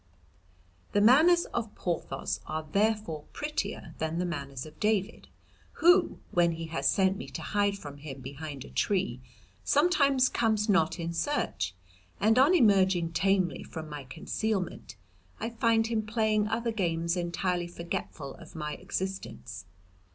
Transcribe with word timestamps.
"The 0.93 1.01
manners 1.01 1.45
of 1.53 1.75
Porthos 1.75 2.39
are 2.47 2.63
therefore 2.71 3.25
prettier 3.33 3.93
than 3.99 4.17
the 4.17 4.25
manners 4.25 4.65
of 4.65 4.79
David, 4.79 5.27
who 5.73 6.17
when 6.31 6.53
he 6.53 6.65
has 6.73 6.89
sent 6.89 7.17
me 7.17 7.27
to 7.27 7.43
hide 7.43 7.77
from 7.77 7.97
him 7.97 8.19
behind 8.19 8.65
a 8.65 8.71
tree 8.71 9.21
sometimes 9.63 10.27
comes 10.27 10.67
not 10.67 10.99
in 10.99 11.13
search, 11.13 11.75
and 12.19 12.39
on 12.39 12.55
emerging 12.55 13.11
tamely 13.11 13.61
from 13.61 13.87
my 13.89 14.03
concealment 14.05 14.95
I 15.39 15.51
find 15.51 15.85
him 15.85 16.01
playing 16.03 16.47
other 16.47 16.71
games 16.71 17.15
entirely 17.15 17.67
forgetful 17.67 18.33
of 18.37 18.55
my 18.55 18.73
existence. 18.73 19.65